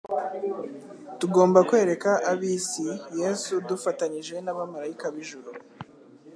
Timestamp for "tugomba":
1.19-1.59